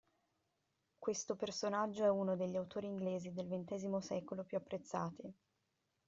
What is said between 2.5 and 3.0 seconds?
autori